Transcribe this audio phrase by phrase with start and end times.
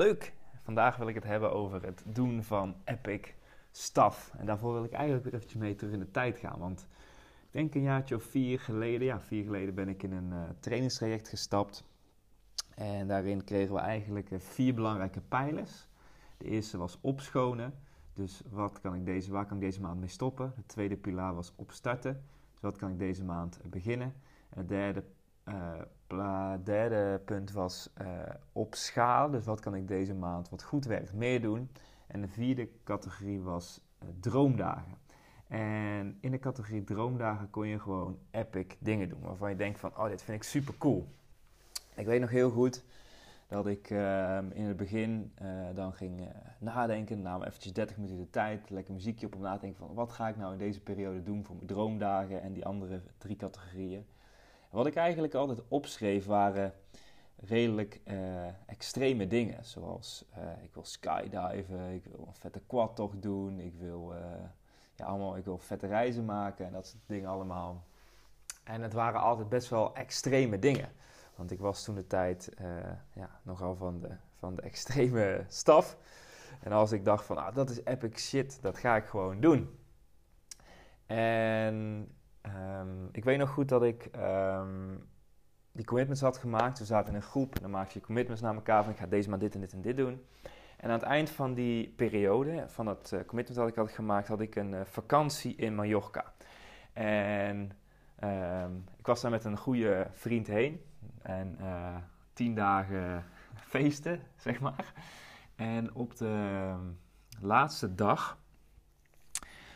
[0.00, 0.32] Leuk!
[0.62, 3.20] Vandaag wil ik het hebben over het doen van epic
[3.70, 4.34] stuff.
[4.38, 6.58] En daarvoor wil ik eigenlijk weer eventjes mee terug in de tijd gaan.
[6.58, 6.86] Want
[7.40, 10.42] ik denk een jaartje of vier geleden, ja, vier geleden ben ik in een uh,
[10.60, 11.84] trainingstraject gestapt.
[12.74, 15.86] En daarin kregen we eigenlijk uh, vier belangrijke pijlers.
[16.36, 17.74] De eerste was opschonen.
[18.12, 20.52] Dus wat kan ik deze, waar kan ik deze maand mee stoppen?
[20.56, 22.24] De tweede pilaar was opstarten.
[22.52, 24.14] Dus wat kan ik deze maand beginnen?
[24.48, 25.04] En de derde
[26.12, 28.06] uh, derde punt was uh,
[28.52, 29.30] op schaal.
[29.30, 31.70] Dus wat kan ik deze maand wat goed werkt meer doen?
[32.06, 34.98] En de vierde categorie was uh, droomdagen.
[35.46, 39.20] En in de categorie droomdagen kon je gewoon epic dingen doen.
[39.20, 41.08] Waarvan je denkt van, oh dit vind ik super cool.
[41.94, 42.84] Ik weet nog heel goed
[43.46, 45.32] dat ik ehm, in het begin
[45.74, 46.28] dan ging
[46.58, 47.22] nadenken.
[47.22, 48.70] Nam eventjes 30 minuten de tijd.
[48.70, 51.22] Lekker muziekje op om na te denken van, wat ga ik nou in deze periode
[51.22, 54.06] doen voor mijn droomdagen en die andere drie categorieën.
[54.70, 56.74] Wat ik eigenlijk altijd opschreef waren
[57.36, 59.64] redelijk uh, extreme dingen.
[59.64, 64.20] Zoals uh, ik wil skydiven, ik wil een vette quadtocht doen, ik wil, uh,
[64.94, 67.84] ja, allemaal, ik wil vette reizen maken en dat soort dingen allemaal.
[68.64, 70.92] En het waren altijd best wel extreme dingen.
[71.34, 72.50] Want ik was toen de tijd
[73.12, 75.96] ja, nogal van de, van de extreme staf.
[76.60, 79.78] En als ik dacht van, ah, dat is epic shit, dat ga ik gewoon doen.
[81.06, 82.08] En
[82.46, 85.08] Um, ik weet nog goed dat ik um,
[85.72, 86.78] die commitments had gemaakt.
[86.78, 89.06] We zaten in een groep en dan maak je commitments naar elkaar van ik ga
[89.06, 90.24] deze maand dit en dit en dit doen.
[90.76, 94.28] En aan het eind van die periode, van dat uh, commitment dat ik had gemaakt,
[94.28, 96.32] had ik een uh, vakantie in Mallorca.
[96.92, 97.72] En
[98.24, 100.82] um, ik was daar met een goede vriend heen.
[101.22, 101.96] En uh,
[102.32, 103.24] tien dagen
[103.54, 104.92] feesten, zeg maar.
[105.56, 106.74] En op de
[107.40, 108.38] laatste dag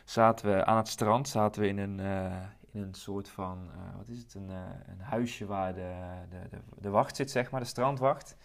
[0.05, 2.37] zaten we aan het strand, zaten we in een, uh,
[2.71, 4.57] in een soort van, uh, wat is het, een, uh,
[4.87, 5.95] een huisje waar de,
[6.31, 8.37] de, de, wacht zit, zeg maar, de strandwacht.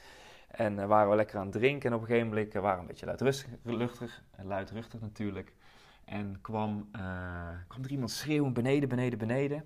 [0.47, 2.87] En waren we lekker aan het drinken en op een gegeven moment waren we een
[2.87, 3.05] beetje
[3.63, 5.53] luidruchtig, luidruchtig natuurlijk.
[6.05, 6.89] En kwam,
[7.67, 9.63] kwam er iemand schreeuwen beneden, beneden, beneden.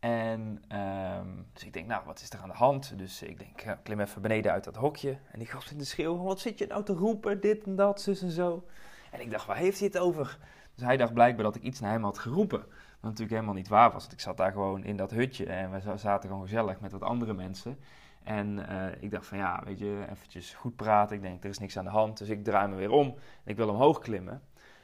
[0.00, 2.98] En um, dus ik denk, nou, wat is er aan de hand?
[2.98, 5.18] Dus ik denk, ja, klim even beneden uit dat hokje.
[5.32, 8.00] En die gast in de schreeuwen, wat zit je nou te roepen, dit en dat,
[8.00, 8.64] zus en zo.
[9.10, 10.38] En ik dacht, waar heeft hij het over?
[10.74, 12.58] Dus hij dacht blijkbaar dat ik iets naar hem had geroepen.
[12.60, 12.68] Wat
[13.00, 14.00] natuurlijk helemaal niet waar was.
[14.00, 17.02] Want ik zat daar gewoon in dat hutje en we zaten gewoon gezellig met wat
[17.02, 17.78] andere mensen.
[18.22, 21.16] En uh, ik dacht van ja, weet je, eventjes goed praten.
[21.16, 22.18] Ik denk, er is niks aan de hand.
[22.18, 23.06] Dus ik draai me weer om
[23.44, 24.42] en ik wil omhoog klimmen.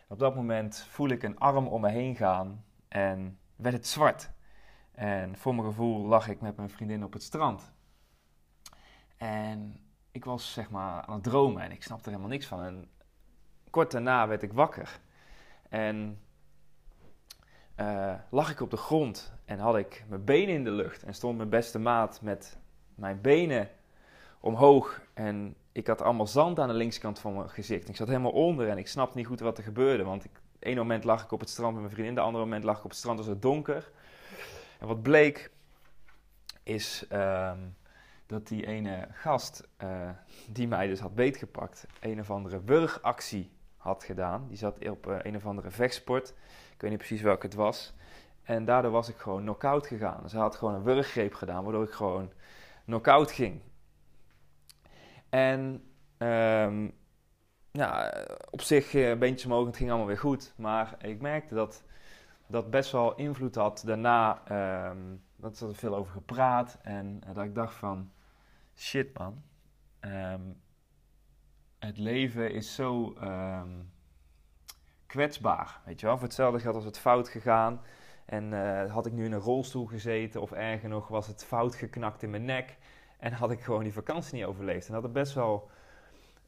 [0.09, 4.31] op dat moment voel ik een arm om me heen gaan en werd het zwart.
[4.93, 7.73] En voor mijn gevoel lag ik met mijn vriendin op het strand.
[9.17, 12.63] En ik was zeg maar aan het dromen en ik snapte er helemaal niks van.
[12.63, 12.91] En
[13.77, 15.01] kort daarna werd ik wakker.
[15.69, 16.21] En
[17.81, 21.03] uh, lag ik op de grond en had ik mijn benen in de lucht.
[21.03, 22.59] En stond mijn beste maat met
[22.95, 23.69] mijn benen
[24.41, 25.01] omhoog.
[25.15, 27.89] En ik had allemaal zand aan de linkskant van mijn gezicht.
[27.89, 30.05] Ik zat helemaal onder en ik snapte niet goed wat er gebeurde.
[30.05, 32.65] Want ik, ene moment lag ik op het strand met mijn vriendin, de andere moment
[32.65, 33.91] lag ik op het strand, was het donker.
[34.79, 35.51] En wat bleek
[36.63, 37.77] is um,
[38.27, 40.11] dat die ene gast uh,
[40.49, 43.55] die mij dus had beetgepakt, een of andere wurgactie
[43.87, 44.47] had gedaan.
[44.49, 46.29] Die zat op uh, een of andere vechtsport.
[46.75, 47.95] Ik weet niet precies welke het was.
[48.43, 50.23] En daardoor was ik gewoon knock-out gegaan.
[50.31, 52.33] Hij had gewoon een wurggreep gedaan, waardoor ik gewoon
[52.85, 53.61] knock-out ging.
[55.29, 55.85] En
[56.19, 56.93] um,
[57.71, 60.55] ja, op zich uh, beentjes omhoog, het ging allemaal weer goed.
[60.57, 61.85] Maar ik merkte dat
[62.47, 63.83] dat best wel invloed had.
[63.87, 64.43] Daarna,
[64.91, 66.79] um, dat er veel over gepraat.
[66.83, 68.11] En uh, dat ik dacht van,
[68.75, 69.43] shit man.
[70.01, 70.61] Um,
[71.79, 73.93] het leven is zo um,
[75.07, 75.81] kwetsbaar.
[75.85, 77.81] Weet je wel, voor hetzelfde geldt als het fout gegaan.
[78.25, 81.75] En uh, had ik nu in een rolstoel gezeten, of erger nog, was het fout
[81.75, 82.77] geknakt in mijn nek.
[83.19, 84.87] En had ik gewoon die vakantie niet overleefd.
[84.87, 85.71] En dat had best wel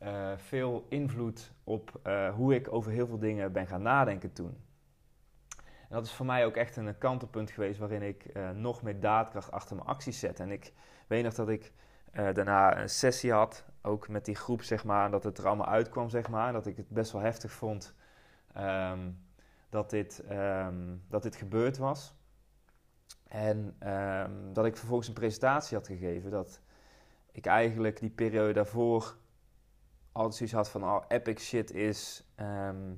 [0.03, 4.57] uh, veel invloed op uh, hoe ik over heel veel dingen ben gaan nadenken toen.
[5.59, 9.51] En dat is voor mij ook echt een kantelpunt geweest waarin ik nog meer daadkracht
[9.51, 10.41] achter mijn acties zet.
[10.41, 10.73] En ik
[11.07, 11.73] weet nog dat ik
[12.13, 16.09] daarna een sessie had ook met die groep, zeg maar, dat het er allemaal uitkwam,
[16.09, 16.53] zeg maar.
[16.53, 17.95] Dat ik het best wel heftig vond
[18.57, 19.19] um,
[19.71, 22.17] dat, dit, um, dat dit gebeurd was.
[23.29, 26.31] En ehm, dat ik vervolgens een presentatie had gegeven.
[26.31, 26.61] Dat
[27.33, 29.17] ik eigenlijk die periode daarvoor
[30.13, 30.85] altijd zoiets had van...
[30.85, 32.95] Oh, epic shit is ehm,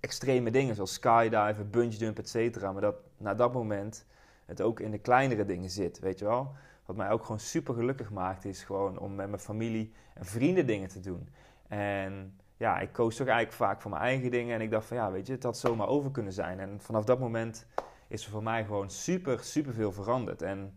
[0.00, 2.72] extreme dingen zoals skydiven, bungee jump, et cetera.
[2.72, 4.06] Maar dat na dat moment
[4.46, 6.52] het ook in de kleinere dingen zit, weet je wel.
[6.86, 10.66] Wat mij ook gewoon super gelukkig maakt is gewoon om met mijn familie en vrienden
[10.66, 11.28] dingen te doen.
[11.68, 14.54] En ja, ik koos toch eigenlijk vaak voor mijn eigen dingen.
[14.54, 16.60] En ik dacht van ja, weet je, het had zomaar over kunnen zijn.
[16.60, 17.66] En vanaf dat moment
[18.08, 20.42] is er voor mij gewoon super, super veel veranderd.
[20.42, 20.74] En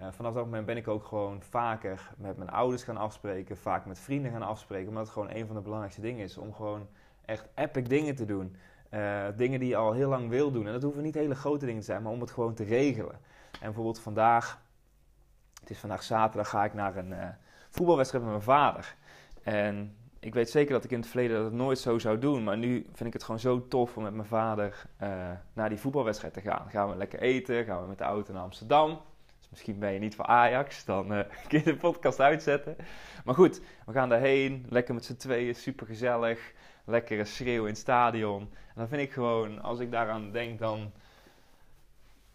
[0.00, 3.86] uh, vanaf dat moment ben ik ook gewoon vaker met mijn ouders gaan afspreken, vaak
[3.86, 4.88] met vrienden gaan afspreken.
[4.88, 6.86] Omdat het gewoon een van de belangrijkste dingen is om gewoon
[7.24, 8.56] echt epic dingen te doen.
[8.90, 10.66] Uh, dingen die je al heel lang wil doen.
[10.66, 13.14] En dat hoeven niet hele grote dingen te zijn, maar om het gewoon te regelen.
[13.52, 14.60] En bijvoorbeeld vandaag,
[15.68, 17.28] het is vandaag zaterdag, ga ik naar een uh,
[17.70, 18.94] voetbalwedstrijd met mijn vader.
[19.42, 22.44] En ik weet zeker dat ik in het verleden dat nooit zo zou doen.
[22.44, 25.08] Maar nu vind ik het gewoon zo tof om met mijn vader uh,
[25.52, 26.70] naar die voetbalwedstrijd te gaan.
[26.70, 29.00] Gaan we lekker eten, gaan we met de auto naar Amsterdam.
[29.38, 32.76] Dus misschien ben je niet voor Ajax, dan uh, kun je de podcast uitzetten.
[33.24, 36.52] Maar goed, we gaan daarheen, lekker met z'n tweeën, super gezellig.
[36.84, 38.40] Lekkere schreeuw in het stadion.
[38.40, 40.92] En dan vind ik gewoon, als ik daaraan denk, dan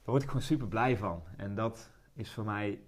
[0.04, 1.24] word ik gewoon super blij van.
[1.38, 2.80] En dat is voor mij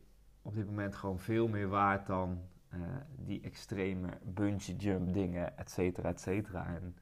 [0.46, 2.42] op dit moment gewoon veel meer waard dan
[2.74, 2.80] uh,
[3.16, 6.68] die extreme bungee jump dingen, et cetera, et cetera.
[6.68, 6.96] En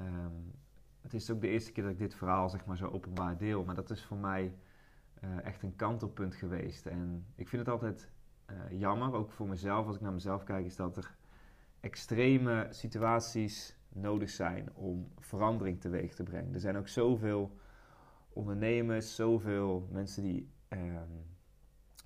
[0.00, 0.52] um,
[1.00, 3.64] het is ook de eerste keer dat ik dit verhaal zeg maar zo openbaar deel.
[3.64, 4.54] Maar dat is voor mij
[5.24, 6.86] uh, echt een kantelpunt geweest.
[6.86, 8.10] En ik vind het altijd
[8.50, 11.16] uh, jammer, ook voor mezelf, als ik naar mezelf kijk, is dat er
[11.80, 16.54] extreme situaties nodig zijn om verandering teweeg te brengen.
[16.54, 17.56] Er zijn ook zoveel
[18.32, 21.32] ondernemers, zoveel mensen die, um,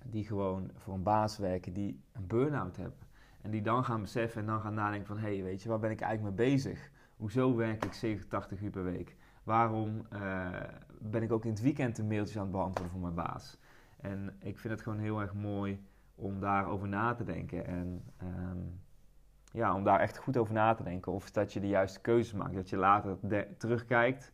[0.05, 3.07] die gewoon voor een baas werken, die een burn-out hebben.
[3.41, 5.17] En die dan gaan beseffen en dan gaan nadenken van...
[5.17, 6.91] hé, hey, weet je, waar ben ik eigenlijk mee bezig?
[7.17, 9.15] Hoezo werk ik 70, 80 uur per week?
[9.43, 10.49] Waarom uh,
[10.99, 13.57] ben ik ook in het weekend een mailtjes aan het beantwoorden voor mijn baas?
[13.97, 15.85] En ik vind het gewoon heel erg mooi
[16.15, 17.65] om daarover na te denken.
[17.65, 18.79] En um,
[19.51, 21.11] ja, om daar echt goed over na te denken.
[21.11, 22.55] Of dat je de juiste keuzes maakt.
[22.55, 23.17] Dat je later
[23.57, 24.31] terugkijkt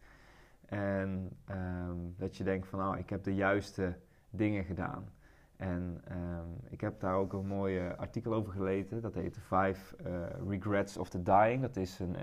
[0.66, 2.88] en um, dat je denkt van...
[2.88, 3.98] oh, ik heb de juiste
[4.30, 5.10] dingen gedaan.
[5.57, 9.02] En um, ik heb daar ook een mooi artikel over gelezen.
[9.02, 11.62] Dat heet Five uh, Regrets of the Dying.
[11.62, 12.16] Dat is een,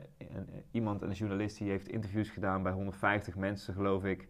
[0.70, 4.28] iemand, een journalist, die heeft interviews gedaan bij 150 mensen, geloof ik.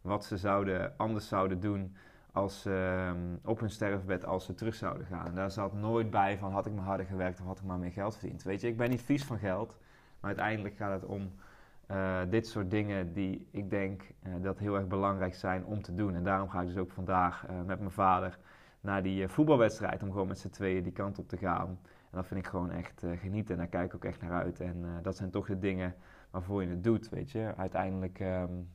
[0.00, 1.96] Wat ze zouden, anders zouden doen
[2.32, 5.34] als um, op hun sterfbed als ze terug zouden gaan.
[5.34, 7.92] Daar zat nooit bij van had ik maar harder gewerkt of had ik maar meer
[7.92, 8.42] geld verdiend.
[8.42, 9.76] Weet je, ik ben niet vies van geld.
[10.20, 11.32] Maar uiteindelijk gaat het om
[11.90, 15.94] uh, dit soort dingen die ik denk uh, dat heel erg belangrijk zijn om te
[15.94, 16.14] doen.
[16.14, 18.38] En daarom ga ik dus ook vandaag uh, met mijn vader
[18.80, 20.02] naar die voetbalwedstrijd.
[20.02, 21.68] Om gewoon met z'n tweeën die kant op te gaan.
[22.10, 23.54] En dat vind ik gewoon echt genieten.
[23.54, 24.60] En daar kijk ik ook echt naar uit.
[24.60, 25.94] En dat zijn toch de dingen
[26.30, 27.52] waarvoor je het doet, weet je.
[27.56, 28.68] Uiteindelijk um,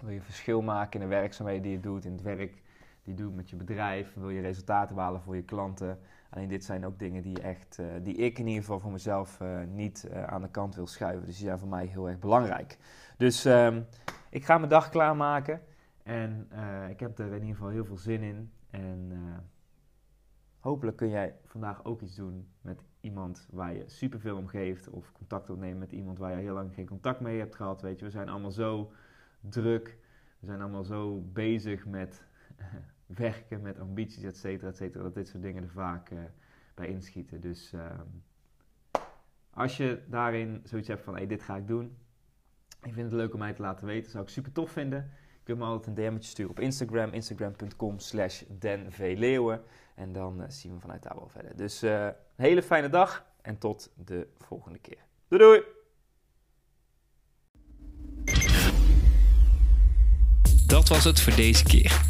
[0.00, 2.62] wil je verschil maken in de werkzaamheden die je doet, in het werk
[3.02, 4.14] die doet met je bedrijf.
[4.14, 5.98] Wil je resultaten behalen voor je klanten.
[6.30, 9.40] Alleen dit zijn ook dingen die, echt, uh, die ik in ieder geval voor mezelf
[9.40, 11.26] uh, niet uh, aan de kant wil schuiven.
[11.26, 12.78] Dus die zijn voor mij heel erg belangrijk.
[13.16, 13.86] Dus um,
[14.30, 15.60] ik ga mijn dag klaarmaken.
[16.02, 16.48] En
[16.90, 18.52] ik heb er in ieder geval heel veel zin in.
[18.70, 19.12] En
[20.60, 24.88] hopelijk kun jij vandaag ook iets doen met iemand waar je superveel om geeft.
[24.88, 27.82] Of contact opnemen met iemand waar je heel lang geen contact mee hebt gehad.
[27.82, 28.92] Weet je, we zijn allemaal zo
[29.40, 29.98] druk.
[30.38, 32.22] We zijn allemaal zo bezig met
[33.06, 36.18] werken met ambities, et cetera, et cetera, dat dit soort dingen er vaak uh,
[36.74, 37.40] bij inschieten.
[37.40, 38.00] Dus uh,
[39.50, 41.96] als je daarin zoiets hebt van, hey, dit ga ik doen,
[42.82, 45.10] ik vind het leuk om mij te laten weten, zou ik super tof vinden.
[45.38, 48.42] Je kunt me altijd een DM'tje sturen op Instagram, instagram.com slash.
[49.94, 51.56] En dan uh, zien we vanuit daar wel verder.
[51.56, 55.04] Dus uh, een hele fijne dag en tot de volgende keer.
[55.28, 55.62] Doei doei!
[60.66, 62.09] Dat was het voor deze keer.